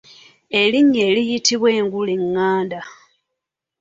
Erinnya 0.59 1.01
eriyitbwa 1.09 1.69
engule 1.79 2.11
eηηanda. 2.17 2.81